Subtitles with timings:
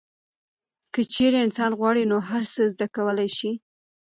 [0.93, 3.51] که چیرې انسان غواړي نو هر څه زده کولی شي.